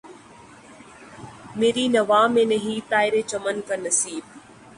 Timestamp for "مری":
1.57-1.85